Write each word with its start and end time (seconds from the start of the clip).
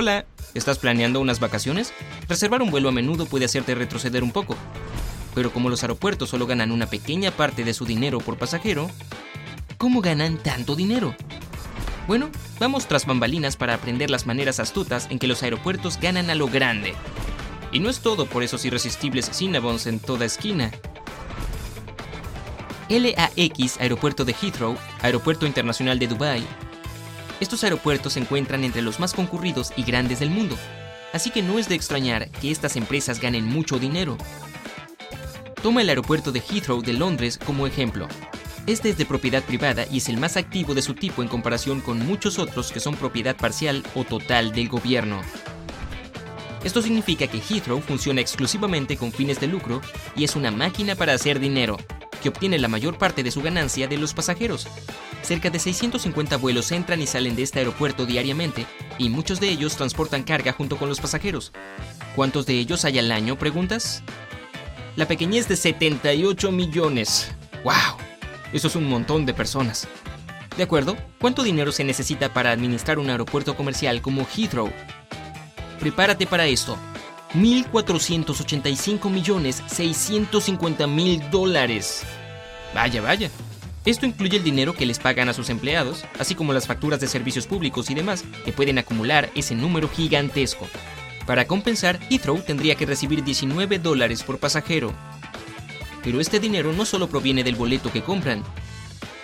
Hola, 0.00 0.26
¿estás 0.54 0.78
planeando 0.78 1.18
unas 1.18 1.40
vacaciones? 1.40 1.92
Reservar 2.28 2.62
un 2.62 2.70
vuelo 2.70 2.88
a 2.88 2.92
menudo 2.92 3.26
puede 3.26 3.46
hacerte 3.46 3.74
retroceder 3.74 4.22
un 4.22 4.30
poco. 4.30 4.54
Pero 5.34 5.52
como 5.52 5.70
los 5.70 5.82
aeropuertos 5.82 6.28
solo 6.28 6.46
ganan 6.46 6.70
una 6.70 6.86
pequeña 6.86 7.32
parte 7.32 7.64
de 7.64 7.74
su 7.74 7.84
dinero 7.84 8.20
por 8.20 8.38
pasajero, 8.38 8.88
¿cómo 9.76 10.00
ganan 10.00 10.38
tanto 10.38 10.76
dinero? 10.76 11.16
Bueno, 12.06 12.30
vamos 12.60 12.86
tras 12.86 13.06
bambalinas 13.06 13.56
para 13.56 13.74
aprender 13.74 14.08
las 14.08 14.24
maneras 14.24 14.60
astutas 14.60 15.08
en 15.10 15.18
que 15.18 15.26
los 15.26 15.42
aeropuertos 15.42 15.98
ganan 15.98 16.30
a 16.30 16.36
lo 16.36 16.46
grande. 16.46 16.94
Y 17.72 17.80
no 17.80 17.90
es 17.90 17.98
todo 17.98 18.26
por 18.26 18.44
esos 18.44 18.64
irresistibles 18.64 19.28
Cinnabons 19.32 19.88
en 19.88 19.98
toda 19.98 20.26
esquina. 20.26 20.70
LAX 22.88 23.80
Aeropuerto 23.80 24.24
de 24.24 24.36
Heathrow, 24.40 24.76
Aeropuerto 25.02 25.44
Internacional 25.44 25.98
de 25.98 26.06
Dubai, 26.06 26.46
estos 27.40 27.62
aeropuertos 27.64 28.14
se 28.14 28.20
encuentran 28.20 28.64
entre 28.64 28.82
los 28.82 29.00
más 29.00 29.14
concurridos 29.14 29.72
y 29.76 29.82
grandes 29.82 30.20
del 30.20 30.30
mundo, 30.30 30.56
así 31.12 31.30
que 31.30 31.42
no 31.42 31.58
es 31.58 31.68
de 31.68 31.74
extrañar 31.74 32.28
que 32.30 32.50
estas 32.50 32.76
empresas 32.76 33.20
ganen 33.20 33.44
mucho 33.44 33.78
dinero. 33.78 34.16
Toma 35.62 35.82
el 35.82 35.88
aeropuerto 35.88 36.32
de 36.32 36.40
Heathrow 36.40 36.82
de 36.82 36.92
Londres 36.92 37.38
como 37.44 37.66
ejemplo. 37.66 38.08
Este 38.66 38.90
es 38.90 38.98
de 38.98 39.06
propiedad 39.06 39.42
privada 39.42 39.86
y 39.90 39.98
es 39.98 40.08
el 40.08 40.18
más 40.18 40.36
activo 40.36 40.74
de 40.74 40.82
su 40.82 40.94
tipo 40.94 41.22
en 41.22 41.28
comparación 41.28 41.80
con 41.80 42.04
muchos 42.06 42.38
otros 42.38 42.70
que 42.70 42.80
son 42.80 42.96
propiedad 42.96 43.34
parcial 43.34 43.82
o 43.94 44.04
total 44.04 44.52
del 44.52 44.68
gobierno. 44.68 45.22
Esto 46.64 46.82
significa 46.82 47.28
que 47.28 47.40
Heathrow 47.40 47.80
funciona 47.80 48.20
exclusivamente 48.20 48.96
con 48.96 49.12
fines 49.12 49.40
de 49.40 49.46
lucro 49.46 49.80
y 50.16 50.24
es 50.24 50.36
una 50.36 50.50
máquina 50.50 50.96
para 50.96 51.14
hacer 51.14 51.40
dinero, 51.40 51.78
que 52.22 52.28
obtiene 52.28 52.58
la 52.58 52.68
mayor 52.68 52.98
parte 52.98 53.22
de 53.22 53.30
su 53.30 53.40
ganancia 53.40 53.86
de 53.86 53.96
los 53.96 54.12
pasajeros, 54.12 54.66
Cerca 55.22 55.50
de 55.50 55.58
650 55.58 56.36
vuelos 56.36 56.72
entran 56.72 57.02
y 57.02 57.06
salen 57.06 57.36
de 57.36 57.42
este 57.42 57.58
aeropuerto 57.58 58.06
diariamente 58.06 58.66
y 58.98 59.10
muchos 59.10 59.40
de 59.40 59.48
ellos 59.48 59.76
transportan 59.76 60.22
carga 60.22 60.52
junto 60.52 60.76
con 60.76 60.88
los 60.88 61.00
pasajeros. 61.00 61.52
¿Cuántos 62.14 62.46
de 62.46 62.54
ellos 62.54 62.84
hay 62.84 62.98
al 62.98 63.12
año, 63.12 63.38
preguntas? 63.38 64.02
La 64.96 65.06
pequeñez 65.06 65.46
de 65.48 65.56
78 65.56 66.50
millones. 66.50 67.30
¡Wow! 67.64 67.74
Eso 68.52 68.68
es 68.68 68.76
un 68.76 68.88
montón 68.88 69.26
de 69.26 69.34
personas. 69.34 69.86
¿De 70.56 70.62
acuerdo? 70.64 70.96
¿Cuánto 71.20 71.42
dinero 71.42 71.70
se 71.70 71.84
necesita 71.84 72.32
para 72.32 72.50
administrar 72.50 72.98
un 72.98 73.10
aeropuerto 73.10 73.54
comercial 73.54 74.02
como 74.02 74.26
Heathrow? 74.26 74.72
Prepárate 75.78 76.26
para 76.26 76.46
esto. 76.46 76.76
1.485 77.34 79.10
millones 79.10 79.62
650 79.68 80.86
mil 80.86 81.30
dólares. 81.30 82.02
Vaya, 82.74 83.02
vaya. 83.02 83.30
Esto 83.88 84.04
incluye 84.04 84.36
el 84.36 84.44
dinero 84.44 84.74
que 84.74 84.84
les 84.84 84.98
pagan 84.98 85.30
a 85.30 85.32
sus 85.32 85.48
empleados, 85.48 86.04
así 86.18 86.34
como 86.34 86.52
las 86.52 86.66
facturas 86.66 87.00
de 87.00 87.06
servicios 87.06 87.46
públicos 87.46 87.88
y 87.88 87.94
demás, 87.94 88.22
que 88.44 88.52
pueden 88.52 88.76
acumular 88.76 89.30
ese 89.34 89.54
número 89.54 89.88
gigantesco. 89.88 90.68
Para 91.26 91.46
compensar, 91.46 91.98
Heathrow 92.10 92.38
tendría 92.42 92.74
que 92.74 92.84
recibir 92.84 93.24
19 93.24 93.78
dólares 93.78 94.22
por 94.24 94.38
pasajero. 94.38 94.92
Pero 96.04 96.20
este 96.20 96.38
dinero 96.38 96.74
no 96.74 96.84
solo 96.84 97.08
proviene 97.08 97.42
del 97.42 97.56
boleto 97.56 97.90
que 97.90 98.02
compran. 98.02 98.44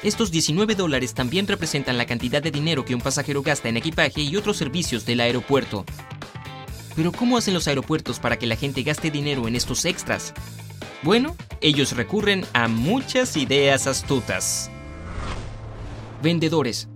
Estos 0.03 0.31
19 0.31 0.77
dólares 0.77 1.13
también 1.13 1.47
representan 1.47 1.99
la 1.99 2.07
cantidad 2.07 2.43
de 2.43 2.51
dinero 2.51 2.87
que 2.87 2.95
un 2.95 3.03
pasajero 3.03 3.43
gasta 3.43 3.69
en 3.69 3.77
equipaje 3.77 4.23
y 4.23 4.35
otros 4.35 4.57
servicios 4.57 5.05
del 5.05 5.21
aeropuerto. 5.21 5.85
Pero 6.97 7.13
¿cómo 7.13 7.37
hacen 7.37 7.53
los 7.53 7.69
aeropuertos 7.69 8.19
para 8.19 8.39
que 8.39 8.47
la 8.47 8.57
gente 8.57 8.83
gaste 8.83 9.11
dinero 9.11 9.47
en 9.47 9.57
estos 9.57 9.85
extras? 9.85 10.33
Bueno, 11.05 11.37
ellos 11.61 11.95
recurren 11.95 12.47
a 12.55 12.67
muchas 12.67 13.37
ideas 13.37 13.87
astutas. 13.87 14.71
Vendedores. 16.23 16.89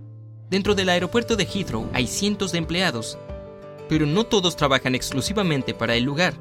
Dentro 0.49 0.73
del 0.73 0.89
aeropuerto 0.89 1.35
de 1.35 1.45
Heathrow 1.45 1.87
hay 1.93 2.07
cientos 2.07 2.51
de 2.51 2.57
empleados, 2.57 3.19
pero 3.87 4.07
no 4.07 4.23
todos 4.23 4.55
trabajan 4.55 4.95
exclusivamente 4.95 5.75
para 5.75 5.93
el 5.93 6.05
lugar. 6.05 6.33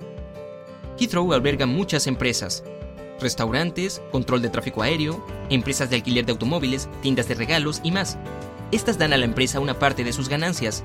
Heathrow 0.98 1.30
alberga 1.34 1.66
muchas 1.66 2.06
empresas, 2.06 2.64
restaurantes, 3.20 4.00
control 4.12 4.40
de 4.40 4.48
tráfico 4.48 4.80
aéreo, 4.80 5.22
empresas 5.50 5.90
de 5.90 5.96
alquiler 5.96 6.24
de 6.24 6.32
automóviles, 6.32 6.88
tiendas 7.02 7.28
de 7.28 7.34
regalos 7.34 7.82
y 7.84 7.90
más. 7.90 8.16
Estas 8.72 8.96
dan 8.96 9.12
a 9.12 9.18
la 9.18 9.26
empresa 9.26 9.60
una 9.60 9.78
parte 9.78 10.04
de 10.04 10.14
sus 10.14 10.30
ganancias, 10.30 10.84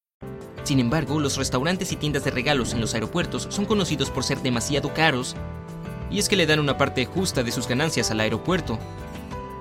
Sin 0.63 0.79
embargo, 0.79 1.19
los 1.19 1.37
restaurantes 1.37 1.91
y 1.91 1.95
tiendas 1.95 2.23
de 2.23 2.31
regalos 2.31 2.73
en 2.73 2.81
los 2.81 2.93
aeropuertos 2.93 3.47
son 3.49 3.65
conocidos 3.65 4.09
por 4.09 4.23
ser 4.23 4.41
demasiado 4.41 4.93
caros, 4.93 5.35
y 6.09 6.19
es 6.19 6.29
que 6.29 6.35
le 6.35 6.45
dan 6.45 6.59
una 6.59 6.77
parte 6.77 7.05
justa 7.05 7.43
de 7.43 7.51
sus 7.51 7.67
ganancias 7.67 8.11
al 8.11 8.19
aeropuerto. 8.19 8.77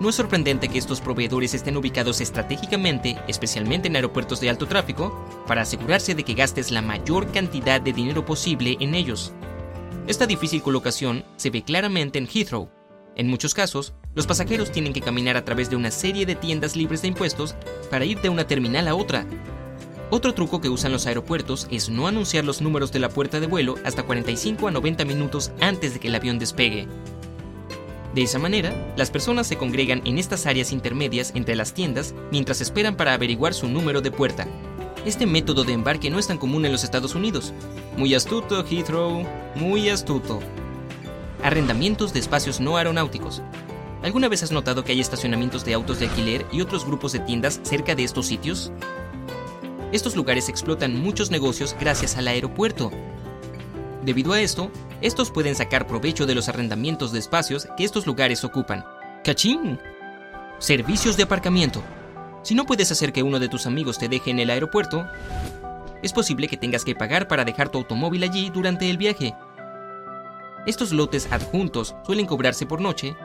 No 0.00 0.08
es 0.08 0.14
sorprendente 0.14 0.68
que 0.68 0.78
estos 0.78 1.00
proveedores 1.00 1.54
estén 1.54 1.76
ubicados 1.76 2.20
estratégicamente, 2.20 3.18
especialmente 3.28 3.88
en 3.88 3.96
aeropuertos 3.96 4.40
de 4.40 4.50
alto 4.50 4.66
tráfico, 4.66 5.26
para 5.46 5.62
asegurarse 5.62 6.14
de 6.14 6.24
que 6.24 6.34
gastes 6.34 6.70
la 6.70 6.82
mayor 6.82 7.30
cantidad 7.32 7.80
de 7.80 7.92
dinero 7.92 8.24
posible 8.24 8.76
en 8.80 8.94
ellos. 8.94 9.32
Esta 10.06 10.26
difícil 10.26 10.62
colocación 10.62 11.24
se 11.36 11.50
ve 11.50 11.62
claramente 11.62 12.18
en 12.18 12.26
Heathrow. 12.26 12.70
En 13.14 13.28
muchos 13.28 13.54
casos, 13.54 13.92
los 14.14 14.26
pasajeros 14.26 14.72
tienen 14.72 14.92
que 14.92 15.02
caminar 15.02 15.36
a 15.36 15.44
través 15.44 15.68
de 15.70 15.76
una 15.76 15.90
serie 15.90 16.26
de 16.26 16.34
tiendas 16.34 16.76
libres 16.76 17.02
de 17.02 17.08
impuestos 17.08 17.54
para 17.90 18.04
ir 18.04 18.20
de 18.20 18.30
una 18.30 18.46
terminal 18.46 18.88
a 18.88 18.94
otra, 18.94 19.26
otro 20.10 20.34
truco 20.34 20.60
que 20.60 20.68
usan 20.68 20.92
los 20.92 21.06
aeropuertos 21.06 21.68
es 21.70 21.88
no 21.88 22.06
anunciar 22.06 22.44
los 22.44 22.60
números 22.60 22.90
de 22.90 22.98
la 22.98 23.08
puerta 23.08 23.38
de 23.38 23.46
vuelo 23.46 23.76
hasta 23.84 24.02
45 24.02 24.68
a 24.68 24.70
90 24.72 25.04
minutos 25.04 25.52
antes 25.60 25.94
de 25.94 26.00
que 26.00 26.08
el 26.08 26.14
avión 26.14 26.38
despegue. 26.38 26.88
De 28.14 28.22
esa 28.22 28.40
manera, 28.40 28.92
las 28.96 29.10
personas 29.10 29.46
se 29.46 29.56
congregan 29.56 30.02
en 30.04 30.18
estas 30.18 30.46
áreas 30.46 30.72
intermedias 30.72 31.32
entre 31.36 31.54
las 31.54 31.74
tiendas 31.74 32.12
mientras 32.32 32.60
esperan 32.60 32.96
para 32.96 33.14
averiguar 33.14 33.54
su 33.54 33.68
número 33.68 34.00
de 34.00 34.10
puerta. 34.10 34.48
Este 35.06 35.26
método 35.26 35.62
de 35.62 35.72
embarque 35.74 36.10
no 36.10 36.18
es 36.18 36.26
tan 36.26 36.38
común 36.38 36.64
en 36.64 36.72
los 36.72 36.82
Estados 36.82 37.14
Unidos. 37.14 37.52
Muy 37.96 38.14
astuto, 38.14 38.64
Heathrow, 38.64 39.24
muy 39.54 39.88
astuto. 39.90 40.40
Arrendamientos 41.42 42.12
de 42.12 42.18
espacios 42.18 42.58
no 42.58 42.76
aeronáuticos. 42.76 43.42
¿Alguna 44.02 44.28
vez 44.28 44.42
has 44.42 44.50
notado 44.50 44.84
que 44.84 44.92
hay 44.92 45.00
estacionamientos 45.00 45.64
de 45.64 45.74
autos 45.74 46.00
de 46.00 46.06
alquiler 46.06 46.44
y 46.50 46.62
otros 46.62 46.84
grupos 46.84 47.12
de 47.12 47.20
tiendas 47.20 47.60
cerca 47.62 47.94
de 47.94 48.02
estos 48.02 48.26
sitios? 48.26 48.72
Estos 49.92 50.14
lugares 50.14 50.48
explotan 50.48 51.00
muchos 51.00 51.32
negocios 51.32 51.74
gracias 51.78 52.16
al 52.16 52.28
aeropuerto. 52.28 52.92
Debido 54.04 54.32
a 54.32 54.40
esto, 54.40 54.70
estos 55.00 55.32
pueden 55.32 55.56
sacar 55.56 55.88
provecho 55.88 56.26
de 56.26 56.36
los 56.36 56.48
arrendamientos 56.48 57.12
de 57.12 57.18
espacios 57.18 57.66
que 57.76 57.84
estos 57.84 58.06
lugares 58.06 58.44
ocupan. 58.44 58.84
¡Cachín! 59.24 59.80
Servicios 60.58 61.16
de 61.16 61.24
aparcamiento. 61.24 61.82
Si 62.42 62.54
no 62.54 62.66
puedes 62.66 62.92
hacer 62.92 63.12
que 63.12 63.24
uno 63.24 63.40
de 63.40 63.48
tus 63.48 63.66
amigos 63.66 63.98
te 63.98 64.08
deje 64.08 64.30
en 64.30 64.38
el 64.38 64.50
aeropuerto, 64.50 65.06
es 66.02 66.12
posible 66.12 66.46
que 66.46 66.56
tengas 66.56 66.84
que 66.84 66.94
pagar 66.94 67.26
para 67.26 67.44
dejar 67.44 67.68
tu 67.68 67.78
automóvil 67.78 68.22
allí 68.22 68.48
durante 68.48 68.88
el 68.88 68.96
viaje. 68.96 69.34
Estos 70.66 70.92
lotes 70.92 71.30
adjuntos 71.32 71.96
suelen 72.06 72.26
cobrarse 72.26 72.64
por 72.64 72.80
noche 72.80 73.16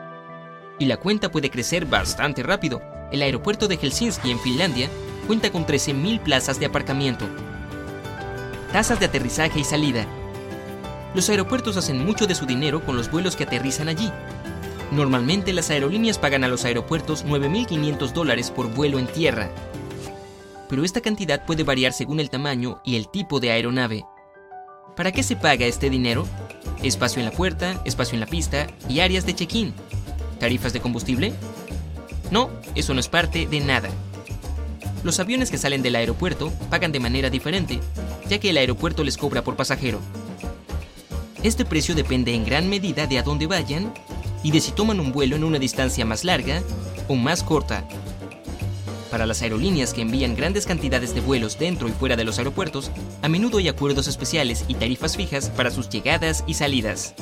y 0.80 0.86
la 0.86 0.96
cuenta 0.96 1.30
puede 1.30 1.48
crecer 1.48 1.86
bastante 1.86 2.42
rápido. 2.42 2.82
El 3.12 3.22
aeropuerto 3.22 3.68
de 3.68 3.76
Helsinki 3.76 4.32
en 4.32 4.40
Finlandia 4.40 4.90
cuenta 5.26 5.50
con 5.50 5.66
13.000 5.66 6.20
plazas 6.20 6.60
de 6.60 6.66
aparcamiento, 6.66 7.26
tasas 8.72 9.00
de 9.00 9.06
aterrizaje 9.06 9.60
y 9.60 9.64
salida. 9.64 10.06
Los 11.14 11.28
aeropuertos 11.30 11.76
hacen 11.76 12.04
mucho 12.04 12.26
de 12.26 12.34
su 12.34 12.46
dinero 12.46 12.84
con 12.84 12.96
los 12.96 13.10
vuelos 13.10 13.36
que 13.36 13.44
aterrizan 13.44 13.88
allí. 13.88 14.12
Normalmente 14.92 15.52
las 15.52 15.70
aerolíneas 15.70 16.18
pagan 16.18 16.44
a 16.44 16.48
los 16.48 16.64
aeropuertos 16.64 17.24
9.500 17.24 18.12
dólares 18.12 18.50
por 18.50 18.72
vuelo 18.72 18.98
en 18.98 19.06
tierra. 19.06 19.50
Pero 20.68 20.84
esta 20.84 21.00
cantidad 21.00 21.44
puede 21.44 21.64
variar 21.64 21.92
según 21.92 22.20
el 22.20 22.30
tamaño 22.30 22.80
y 22.84 22.96
el 22.96 23.08
tipo 23.08 23.40
de 23.40 23.50
aeronave. 23.50 24.04
¿Para 24.94 25.12
qué 25.12 25.22
se 25.22 25.36
paga 25.36 25.66
este 25.66 25.90
dinero? 25.90 26.26
Espacio 26.82 27.20
en 27.20 27.26
la 27.26 27.32
puerta, 27.32 27.80
espacio 27.84 28.14
en 28.14 28.20
la 28.20 28.26
pista 28.26 28.66
y 28.88 29.00
áreas 29.00 29.26
de 29.26 29.34
check-in. 29.34 29.74
¿Tarifas 30.38 30.72
de 30.72 30.80
combustible? 30.80 31.32
No, 32.30 32.50
eso 32.74 32.94
no 32.94 33.00
es 33.00 33.08
parte 33.08 33.46
de 33.46 33.60
nada. 33.60 33.88
Los 35.02 35.20
aviones 35.20 35.50
que 35.50 35.58
salen 35.58 35.82
del 35.82 35.96
aeropuerto 35.96 36.52
pagan 36.70 36.92
de 36.92 37.00
manera 37.00 37.30
diferente, 37.30 37.80
ya 38.28 38.38
que 38.38 38.50
el 38.50 38.58
aeropuerto 38.58 39.04
les 39.04 39.16
cobra 39.16 39.42
por 39.44 39.56
pasajero. 39.56 40.00
Este 41.42 41.64
precio 41.64 41.94
depende 41.94 42.34
en 42.34 42.44
gran 42.44 42.68
medida 42.68 43.06
de 43.06 43.18
a 43.18 43.22
dónde 43.22 43.46
vayan 43.46 43.92
y 44.42 44.50
de 44.50 44.60
si 44.60 44.72
toman 44.72 45.00
un 45.00 45.12
vuelo 45.12 45.36
en 45.36 45.44
una 45.44 45.58
distancia 45.58 46.04
más 46.04 46.24
larga 46.24 46.62
o 47.08 47.14
más 47.14 47.42
corta. 47.42 47.86
Para 49.10 49.26
las 49.26 49.42
aerolíneas 49.42 49.94
que 49.94 50.02
envían 50.02 50.34
grandes 50.34 50.66
cantidades 50.66 51.14
de 51.14 51.20
vuelos 51.20 51.58
dentro 51.58 51.88
y 51.88 51.92
fuera 51.92 52.16
de 52.16 52.24
los 52.24 52.38
aeropuertos, 52.38 52.90
a 53.22 53.28
menudo 53.28 53.58
hay 53.58 53.68
acuerdos 53.68 54.08
especiales 54.08 54.64
y 54.66 54.74
tarifas 54.74 55.16
fijas 55.16 55.50
para 55.50 55.70
sus 55.70 55.88
llegadas 55.88 56.42
y 56.46 56.54
salidas. 56.54 57.14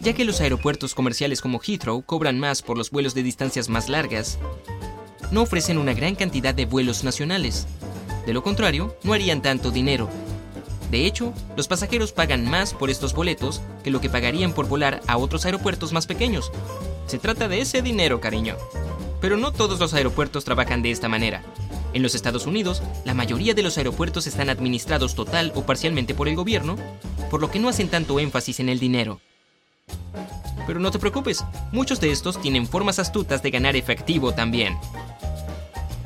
Ya 0.00 0.12
que 0.12 0.24
los 0.24 0.40
aeropuertos 0.40 0.94
comerciales 0.94 1.40
como 1.40 1.60
Heathrow 1.60 2.02
cobran 2.02 2.38
más 2.38 2.62
por 2.62 2.78
los 2.78 2.90
vuelos 2.90 3.14
de 3.14 3.22
distancias 3.22 3.68
más 3.68 3.88
largas, 3.88 4.38
no 5.30 5.42
ofrecen 5.42 5.78
una 5.78 5.94
gran 5.94 6.14
cantidad 6.14 6.54
de 6.54 6.66
vuelos 6.66 7.04
nacionales. 7.04 7.66
De 8.26 8.32
lo 8.32 8.42
contrario, 8.42 8.96
no 9.02 9.12
harían 9.12 9.42
tanto 9.42 9.70
dinero. 9.70 10.08
De 10.90 11.06
hecho, 11.06 11.32
los 11.56 11.68
pasajeros 11.68 12.12
pagan 12.12 12.48
más 12.48 12.72
por 12.72 12.90
estos 12.90 13.14
boletos 13.14 13.60
que 13.82 13.90
lo 13.90 14.00
que 14.00 14.10
pagarían 14.10 14.52
por 14.52 14.68
volar 14.68 15.00
a 15.06 15.16
otros 15.16 15.44
aeropuertos 15.44 15.92
más 15.92 16.06
pequeños. 16.06 16.52
Se 17.06 17.18
trata 17.18 17.48
de 17.48 17.60
ese 17.60 17.82
dinero, 17.82 18.20
cariño. 18.20 18.56
Pero 19.20 19.36
no 19.36 19.52
todos 19.52 19.80
los 19.80 19.94
aeropuertos 19.94 20.44
trabajan 20.44 20.82
de 20.82 20.90
esta 20.90 21.08
manera. 21.08 21.42
En 21.94 22.02
los 22.02 22.14
Estados 22.14 22.46
Unidos, 22.46 22.82
la 23.04 23.14
mayoría 23.14 23.54
de 23.54 23.62
los 23.62 23.78
aeropuertos 23.78 24.26
están 24.26 24.50
administrados 24.50 25.14
total 25.14 25.52
o 25.54 25.62
parcialmente 25.62 26.14
por 26.14 26.28
el 26.28 26.36
gobierno, 26.36 26.76
por 27.30 27.40
lo 27.40 27.50
que 27.50 27.58
no 27.58 27.68
hacen 27.68 27.88
tanto 27.88 28.18
énfasis 28.18 28.60
en 28.60 28.68
el 28.68 28.78
dinero. 28.78 29.20
Pero 30.66 30.80
no 30.80 30.90
te 30.90 30.98
preocupes, 30.98 31.44
muchos 31.72 32.00
de 32.00 32.10
estos 32.10 32.40
tienen 32.40 32.66
formas 32.66 32.98
astutas 32.98 33.42
de 33.42 33.50
ganar 33.50 33.76
efectivo 33.76 34.32
también. 34.32 34.76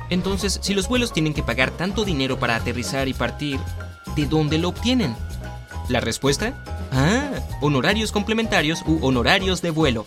Entonces, 0.09 0.59
si 0.61 0.73
los 0.73 0.87
vuelos 0.87 1.13
tienen 1.13 1.33
que 1.33 1.43
pagar 1.43 1.71
tanto 1.71 2.05
dinero 2.05 2.39
para 2.39 2.55
aterrizar 2.55 3.07
y 3.07 3.13
partir, 3.13 3.59
¿de 4.15 4.25
dónde 4.25 4.57
lo 4.57 4.69
obtienen? 4.69 5.15
¿La 5.87 5.99
respuesta? 5.99 6.63
Ah, 6.91 7.31
honorarios 7.61 8.11
complementarios 8.11 8.83
u 8.85 9.05
honorarios 9.05 9.61
de 9.61 9.71
vuelo. 9.71 10.05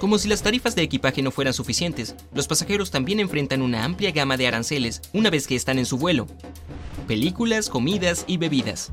Como 0.00 0.16
si 0.16 0.28
las 0.28 0.42
tarifas 0.42 0.74
de 0.74 0.82
equipaje 0.82 1.20
no 1.20 1.30
fueran 1.30 1.52
suficientes, 1.52 2.14
los 2.32 2.46
pasajeros 2.46 2.90
también 2.90 3.20
enfrentan 3.20 3.60
una 3.60 3.84
amplia 3.84 4.10
gama 4.12 4.38
de 4.38 4.46
aranceles 4.46 5.02
una 5.12 5.28
vez 5.28 5.46
que 5.46 5.56
están 5.56 5.78
en 5.78 5.84
su 5.84 5.98
vuelo. 5.98 6.26
Películas, 7.06 7.68
comidas 7.68 8.24
y 8.26 8.38
bebidas. 8.38 8.92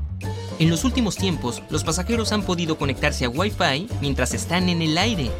En 0.58 0.70
los 0.70 0.84
últimos 0.84 1.16
tiempos, 1.16 1.62
los 1.70 1.84
pasajeros 1.84 2.32
han 2.32 2.42
podido 2.42 2.76
conectarse 2.76 3.24
a 3.24 3.28
Wi-Fi 3.30 3.88
mientras 4.00 4.34
están 4.34 4.68
en 4.68 4.82
el 4.82 4.98
aire. 4.98 5.30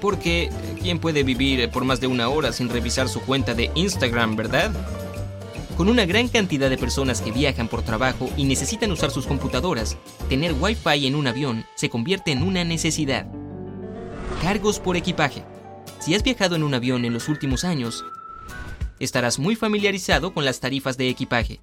Porque, 0.00 0.50
¿quién 0.80 0.98
puede 0.98 1.22
vivir 1.22 1.68
por 1.70 1.84
más 1.84 2.00
de 2.00 2.06
una 2.06 2.28
hora 2.28 2.52
sin 2.52 2.68
revisar 2.68 3.08
su 3.08 3.20
cuenta 3.20 3.54
de 3.54 3.70
Instagram, 3.74 4.36
verdad? 4.36 4.72
Con 5.76 5.88
una 5.88 6.04
gran 6.04 6.28
cantidad 6.28 6.68
de 6.68 6.78
personas 6.78 7.20
que 7.20 7.32
viajan 7.32 7.68
por 7.68 7.82
trabajo 7.82 8.30
y 8.36 8.44
necesitan 8.44 8.90
usar 8.90 9.10
sus 9.10 9.26
computadoras, 9.26 9.96
tener 10.28 10.52
Wi-Fi 10.52 11.06
en 11.06 11.14
un 11.14 11.26
avión 11.26 11.64
se 11.74 11.88
convierte 11.88 12.32
en 12.32 12.42
una 12.42 12.64
necesidad. 12.64 13.26
Cargos 14.42 14.78
por 14.78 14.96
equipaje. 14.96 15.44
Si 16.00 16.14
has 16.14 16.22
viajado 16.22 16.56
en 16.56 16.62
un 16.62 16.74
avión 16.74 17.04
en 17.04 17.12
los 17.12 17.28
últimos 17.28 17.64
años, 17.64 18.04
estarás 18.98 19.38
muy 19.38 19.56
familiarizado 19.56 20.32
con 20.32 20.44
las 20.44 20.60
tarifas 20.60 20.96
de 20.96 21.08
equipaje. 21.08 21.60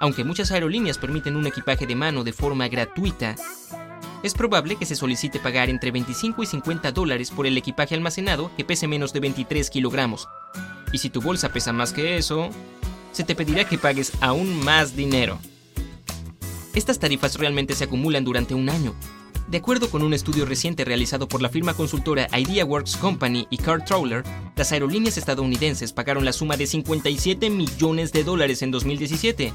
Aunque 0.00 0.24
muchas 0.24 0.50
aerolíneas 0.50 0.98
permiten 0.98 1.36
un 1.36 1.46
equipaje 1.46 1.86
de 1.86 1.94
mano 1.94 2.24
de 2.24 2.32
forma 2.32 2.68
gratuita, 2.68 3.36
es 4.22 4.34
probable 4.34 4.76
que 4.76 4.86
se 4.86 4.96
solicite 4.96 5.40
pagar 5.40 5.68
entre 5.68 5.90
25 5.90 6.42
y 6.42 6.46
50 6.46 6.92
dólares 6.92 7.30
por 7.30 7.46
el 7.46 7.56
equipaje 7.56 7.94
almacenado 7.94 8.50
que 8.56 8.64
pese 8.64 8.88
menos 8.88 9.12
de 9.12 9.20
23 9.20 9.68
kilogramos. 9.70 10.28
Y 10.92 10.98
si 10.98 11.10
tu 11.10 11.20
bolsa 11.20 11.52
pesa 11.52 11.72
más 11.72 11.92
que 11.92 12.16
eso, 12.16 12.50
se 13.12 13.24
te 13.24 13.34
pedirá 13.34 13.64
que 13.64 13.78
pagues 13.78 14.12
aún 14.20 14.64
más 14.64 14.96
dinero. 14.96 15.38
Estas 16.74 16.98
tarifas 16.98 17.36
realmente 17.36 17.74
se 17.74 17.84
acumulan 17.84 18.24
durante 18.24 18.54
un 18.54 18.70
año. 18.70 18.94
De 19.48 19.58
acuerdo 19.58 19.90
con 19.90 20.02
un 20.02 20.14
estudio 20.14 20.46
reciente 20.46 20.84
realizado 20.84 21.28
por 21.28 21.42
la 21.42 21.50
firma 21.50 21.74
consultora 21.74 22.28
IdeaWorks 22.32 22.96
Company 22.96 23.46
y 23.50 23.58
Car 23.58 23.84
Trawler, 23.84 24.24
las 24.56 24.72
aerolíneas 24.72 25.18
estadounidenses 25.18 25.92
pagaron 25.92 26.24
la 26.24 26.32
suma 26.32 26.56
de 26.56 26.66
57 26.66 27.50
millones 27.50 28.12
de 28.12 28.24
dólares 28.24 28.62
en 28.62 28.70
2017 28.70 29.52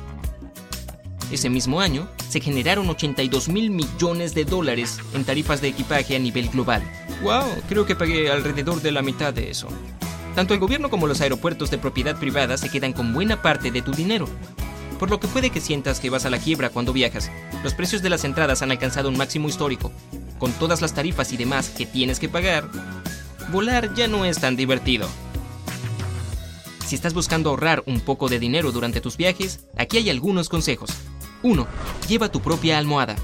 ese 1.31 1.50
mismo 1.50 1.81
año, 1.81 2.07
se 2.29 2.39
generaron 2.39 2.89
82 2.89 3.50
mil 3.50 3.69
millones 3.69 4.33
de 4.33 4.45
dólares 4.45 5.00
en 5.13 5.24
tarifas 5.24 5.62
de 5.62 5.69
equipaje 5.69 6.15
a 6.15 6.19
nivel 6.19 6.50
global. 6.50 6.83
¡Wow! 7.21 7.45
Creo 7.68 7.85
que 7.85 7.95
pagué 7.95 8.31
alrededor 8.31 8.81
de 8.81 8.91
la 8.91 9.01
mitad 9.01 9.33
de 9.33 9.50
eso. 9.50 9.68
Tanto 10.35 10.53
el 10.53 10.59
gobierno 10.59 10.89
como 10.89 11.07
los 11.07 11.21
aeropuertos 11.21 11.71
de 11.71 11.77
propiedad 11.77 12.15
privada 12.19 12.57
se 12.57 12.69
quedan 12.69 12.94
con 12.94 13.13
buena 13.13 13.41
parte 13.41 13.71
de 13.71 13.81
tu 13.81 13.91
dinero. 13.91 14.27
Por 15.00 15.09
lo 15.09 15.19
que 15.19 15.27
puede 15.27 15.50
que 15.50 15.62
sientas 15.62 16.00
que 16.00 16.09
vas 16.09 16.25
a 16.25 16.29
la 16.29 16.39
quiebra 16.39 16.69
cuando 16.69 16.94
viajas. 16.94 17.31
Los 17.63 17.74
precios 17.74 18.01
de 18.01 18.09
las 18.09 18.24
entradas 18.24 18.62
han 18.62 18.71
alcanzado 18.71 19.09
un 19.09 19.18
máximo 19.18 19.50
histórico. 19.50 19.91
Con 20.39 20.51
todas 20.53 20.81
las 20.81 20.94
tarifas 20.94 21.33
y 21.33 21.38
demás 21.38 21.69
que 21.69 21.85
tienes 21.85 22.19
que 22.19 22.29
pagar, 22.29 22.69
volar 23.51 23.94
ya 23.95 24.07
no 24.07 24.25
es 24.25 24.39
tan 24.39 24.56
divertido. 24.56 25.07
Si 26.85 26.95
estás 26.95 27.13
buscando 27.13 27.50
ahorrar 27.50 27.83
un 27.85 28.00
poco 28.00 28.29
de 28.29 28.39
dinero 28.39 28.71
durante 28.71 29.01
tus 29.01 29.18
viajes, 29.18 29.65
aquí 29.75 29.97
hay 29.97 30.09
algunos 30.09 30.47
consejos. 30.47 30.89
1. 31.48 31.66
Lleva 32.10 32.30
tu 32.30 32.42
propia 32.42 32.78
almohada. 32.78 33.16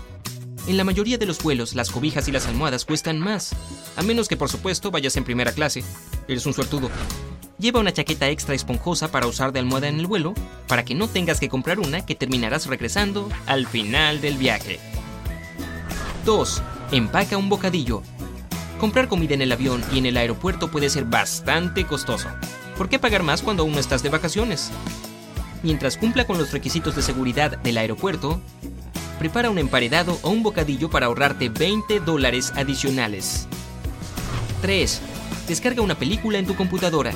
En 0.65 0.77
la 0.77 0.85
mayoría 0.85 1.17
de 1.17 1.25
los 1.25 1.43
vuelos, 1.43 1.75
las 1.75 1.91
cobijas 1.91 2.25
y 2.29 2.31
las 2.31 2.47
almohadas 2.47 2.85
cuestan 2.85 3.19
más, 3.19 3.53
a 3.97 4.01
menos 4.01 4.29
que 4.29 4.37
por 4.37 4.47
supuesto 4.49 4.91
vayas 4.91 5.17
en 5.17 5.25
primera 5.25 5.51
clase. 5.51 5.83
Eres 6.29 6.45
un 6.45 6.53
suertudo. 6.53 6.89
Lleva 7.59 7.81
una 7.81 7.91
chaqueta 7.91 8.29
extra 8.29 8.55
esponjosa 8.55 9.11
para 9.11 9.27
usar 9.27 9.51
de 9.51 9.59
almohada 9.59 9.89
en 9.89 9.99
el 9.99 10.07
vuelo, 10.07 10.33
para 10.69 10.85
que 10.85 10.95
no 10.95 11.09
tengas 11.09 11.41
que 11.41 11.49
comprar 11.49 11.79
una 11.79 12.05
que 12.05 12.15
terminarás 12.15 12.67
regresando 12.67 13.27
al 13.45 13.67
final 13.67 14.21
del 14.21 14.37
viaje. 14.37 14.79
2. 16.23 16.61
Empaca 16.93 17.37
un 17.37 17.49
bocadillo. 17.49 18.03
Comprar 18.79 19.09
comida 19.09 19.33
en 19.33 19.41
el 19.41 19.51
avión 19.51 19.83
y 19.91 19.97
en 19.97 20.05
el 20.05 20.15
aeropuerto 20.15 20.71
puede 20.71 20.89
ser 20.89 21.03
bastante 21.03 21.85
costoso. 21.85 22.29
¿Por 22.77 22.87
qué 22.87 22.99
pagar 22.99 23.23
más 23.23 23.41
cuando 23.41 23.63
aún 23.63 23.73
no 23.73 23.79
estás 23.79 24.01
de 24.01 24.09
vacaciones? 24.09 24.71
Mientras 25.63 25.97
cumpla 25.97 26.27
con 26.27 26.37
los 26.37 26.51
requisitos 26.51 26.95
de 26.95 27.01
seguridad 27.01 27.57
del 27.57 27.77
aeropuerto, 27.77 28.39
prepara 29.17 29.49
un 29.49 29.57
emparedado 29.57 30.19
o 30.21 30.29
un 30.29 30.43
bocadillo 30.43 30.89
para 30.89 31.07
ahorrarte 31.07 31.49
20 31.49 32.01
dólares 32.01 32.53
adicionales. 32.55 33.47
3. 34.61 35.01
Descarga 35.47 35.81
una 35.81 35.95
película 35.95 36.37
en 36.37 36.45
tu 36.45 36.55
computadora. 36.55 37.11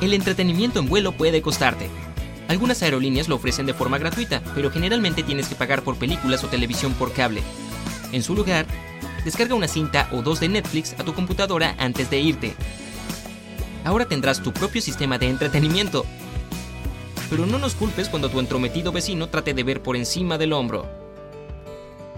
El 0.00 0.14
entretenimiento 0.14 0.78
en 0.78 0.88
vuelo 0.88 1.12
puede 1.12 1.42
costarte. 1.42 1.88
Algunas 2.48 2.82
aerolíneas 2.82 3.28
lo 3.28 3.36
ofrecen 3.36 3.66
de 3.66 3.74
forma 3.74 3.98
gratuita, 3.98 4.42
pero 4.54 4.70
generalmente 4.70 5.22
tienes 5.22 5.48
que 5.48 5.54
pagar 5.54 5.82
por 5.82 5.96
películas 5.96 6.44
o 6.44 6.48
televisión 6.48 6.92
por 6.94 7.12
cable. 7.12 7.42
En 8.12 8.22
su 8.22 8.34
lugar, 8.34 8.66
descarga 9.24 9.54
una 9.54 9.68
cinta 9.68 10.08
o 10.12 10.22
dos 10.22 10.40
de 10.40 10.48
Netflix 10.48 10.94
a 10.98 11.04
tu 11.04 11.12
computadora 11.12 11.74
antes 11.78 12.08
de 12.08 12.20
irte. 12.20 12.54
Ahora 13.84 14.06
tendrás 14.06 14.42
tu 14.42 14.52
propio 14.52 14.80
sistema 14.80 15.18
de 15.18 15.28
entretenimiento 15.28 16.06
pero 17.28 17.46
no 17.46 17.58
nos 17.58 17.74
culpes 17.74 18.08
cuando 18.08 18.28
tu 18.28 18.40
entrometido 18.40 18.92
vecino 18.92 19.28
trate 19.28 19.54
de 19.54 19.62
ver 19.62 19.82
por 19.82 19.96
encima 19.96 20.38
del 20.38 20.52
hombro. 20.52 20.86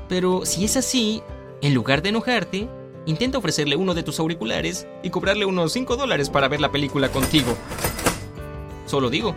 Pero 0.09 0.45
si 0.45 0.65
es 0.65 0.77
así, 0.77 1.23
en 1.61 1.75
lugar 1.75 2.03
de 2.03 2.11
enojarte, 2.11 2.69
intenta 3.07 3.39
ofrecerle 3.39 3.77
uno 3.77 3.95
de 3.95 4.03
tus 4.03 4.21
auriculares 4.21 4.87
y 5.03 5.11
cobrarle 5.11 5.45
unos 5.45 5.73
5 5.73 5.97
dólares 5.97 6.31
para 6.31 6.49
ver 6.49 6.61
la 6.61 6.73
película 6.73 7.11
contigo. 7.11 7.57
Solo 8.87 9.11
digo, 9.11 9.35